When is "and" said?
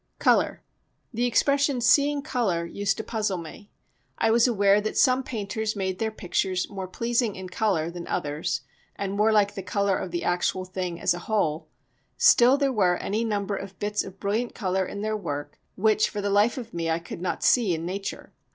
8.95-9.13